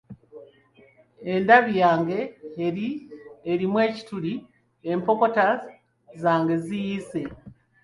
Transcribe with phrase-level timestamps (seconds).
[1.33, 2.19] Endabi yange
[3.51, 4.33] erimu ekituli,
[4.91, 5.45] empokota
[6.21, 7.21] zange ziyiise.